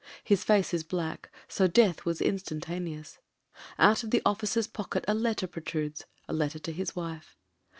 [0.23, 3.19] His face is black, so death was instan taneous.
[3.77, 7.37] Out of the officer's pocket a letter protrudes— 2L letter to his wife.